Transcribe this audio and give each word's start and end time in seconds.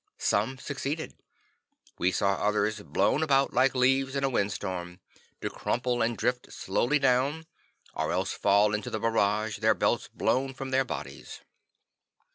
Some 0.17 0.57
succeeded. 0.57 1.13
We 1.99 2.11
saw 2.11 2.33
others 2.33 2.81
blown 2.81 3.21
about 3.21 3.53
like 3.53 3.75
leaves 3.75 4.15
in 4.15 4.23
a 4.23 4.29
windstorm, 4.31 4.99
to 5.41 5.49
crumple 5.51 6.01
and 6.01 6.17
drift 6.17 6.51
slowly 6.51 6.97
down, 6.97 7.45
or 7.93 8.11
else 8.11 8.33
to 8.33 8.39
fall 8.39 8.73
into 8.73 8.89
the 8.89 8.99
barrage, 8.99 9.59
their 9.59 9.75
belts 9.75 10.07
blown 10.07 10.55
from 10.55 10.71
their 10.71 10.83
bodies. 10.85 11.41